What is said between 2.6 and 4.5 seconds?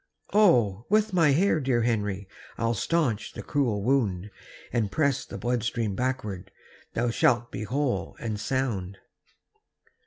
staunch the cruel wound,